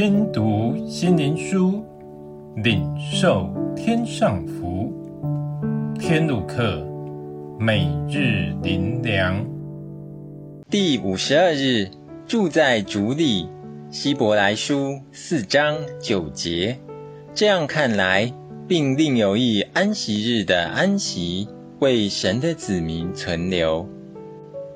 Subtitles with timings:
[0.00, 1.84] 听读心灵书，
[2.54, 4.92] 领受天上福。
[5.98, 6.86] 天路客，
[7.58, 9.44] 每日灵粮。
[10.70, 11.88] 第五十二日，
[12.28, 13.48] 住在主里。
[13.90, 16.78] 希伯来书四章九节。
[17.34, 18.32] 这样看来，
[18.68, 21.48] 并另有一安息日的安息，
[21.80, 23.88] 为神的子民存留。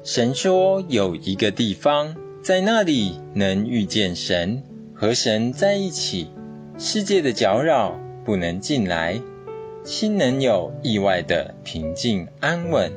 [0.02, 4.64] 神说有一个地方，在那里能遇见神，
[5.02, 6.28] 和神在一起，
[6.78, 9.20] 世界的搅扰不能进来，
[9.82, 12.92] 心能有意外的平静安稳。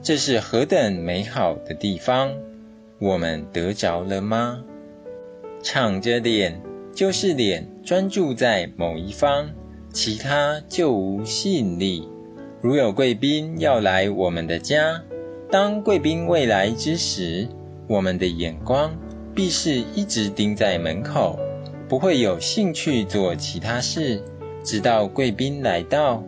[0.00, 2.32] 这是何等美好的地方！
[2.98, 4.64] 我们得着了吗？
[5.62, 6.62] 敞着脸，
[6.94, 9.50] 就是脸专注在某一方，
[9.92, 12.08] 其他就无吸引力。
[12.62, 15.02] 如有贵宾要来我们的家，
[15.50, 17.46] 当贵宾未来之时，
[17.88, 18.96] 我们的眼光
[19.36, 21.38] 必是一直盯在门口，
[21.90, 24.22] 不会有兴趣做其他事，
[24.64, 26.24] 直到贵宾来到。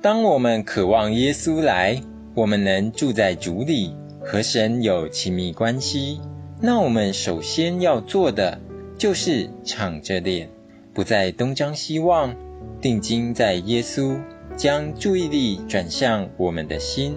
[0.00, 2.00] 当我们渴望耶稣来，
[2.34, 6.18] 我们能住在主里，和神有亲密关系，
[6.62, 8.58] 那我们首先要做的
[8.96, 10.48] 就是敞着脸，
[10.94, 12.34] 不再东张西望，
[12.80, 14.18] 定睛在耶稣，
[14.56, 17.16] 将注意力转向我们的心。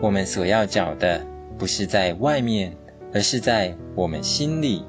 [0.00, 1.26] 我们所要找的
[1.58, 2.76] 不是在外面，
[3.12, 4.84] 而是在我们心里，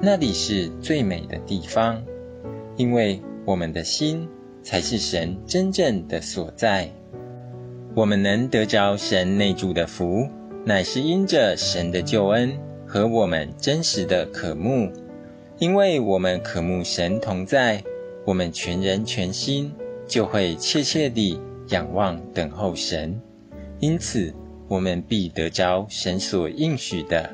[0.00, 2.02] 那里是最美的地方，
[2.76, 4.28] 因为我们的心
[4.62, 6.90] 才是神真正的所在。
[7.94, 10.28] 我们能得着神内住的福，
[10.64, 14.92] 乃是因着神的救恩和我们真实的渴慕，
[15.58, 17.82] 因为我们渴慕神同在，
[18.24, 19.72] 我们全人全心
[20.06, 23.20] 就会切切地仰望等候神，
[23.80, 24.34] 因此。
[24.68, 27.32] 我们必得着神所应许的。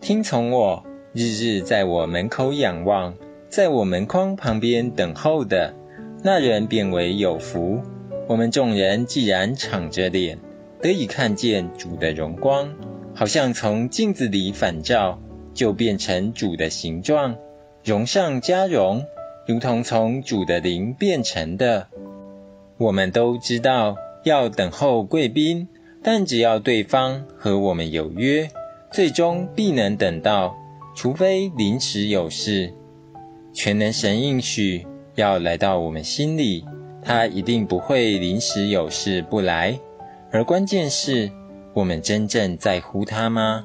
[0.00, 3.14] 听从我，日日在我门口仰望，
[3.48, 5.74] 在我门框旁边等候的
[6.22, 7.80] 那人，便为有福。
[8.28, 10.38] 我们众人既然敞着脸，
[10.80, 12.74] 得以看见主的荣光，
[13.14, 15.20] 好像从镜子里反照，
[15.54, 17.36] 就变成主的形状，
[17.82, 19.04] 荣上加荣，
[19.46, 21.88] 如同从主的灵变成的。
[22.78, 25.68] 我们都知道要等候贵宾。
[26.02, 28.48] 但只要对方和我们有约，
[28.90, 30.56] 最终必能等到，
[30.94, 32.72] 除非临时有事。
[33.52, 36.64] 全能神应许要来到我们心里，
[37.02, 39.78] 他一定不会临时有事不来。
[40.30, 41.30] 而关键是，
[41.74, 43.64] 我们真正在乎他吗？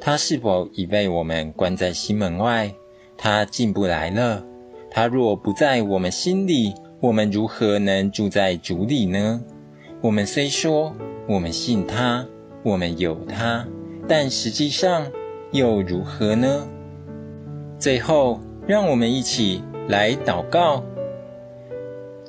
[0.00, 2.74] 他是否已被我们关在心门外？
[3.16, 4.44] 他进不来了。
[4.90, 9.40] 他若不在我们心里，我们如何能住在主里呢？
[10.02, 10.94] 我们虽说，
[11.26, 12.26] 我们信他，
[12.62, 13.66] 我们有他，
[14.08, 15.10] 但实际上
[15.52, 16.66] 又如何呢？
[17.78, 20.82] 最后，让我们一起来祷告：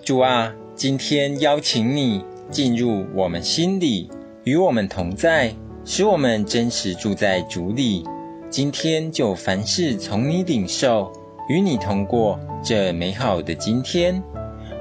[0.04, 4.10] 主啊，今天邀请你进入我们心里，
[4.44, 5.54] 与我们同在，
[5.84, 8.06] 使我们真实住在主里。
[8.50, 11.12] 今天就凡事从你领受，
[11.50, 14.24] 与你同过这美好的今天。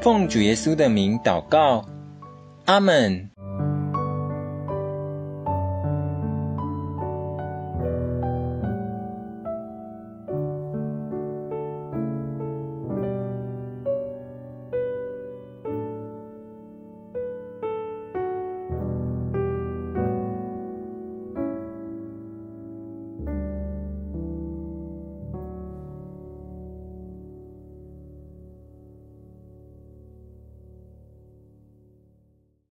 [0.00, 1.84] 奉主耶稣的名祷告，
[2.66, 3.31] 阿门。